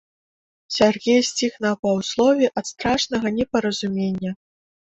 [0.77, 4.31] Сяргей сціх на паўслове ад страшнага непаразумення.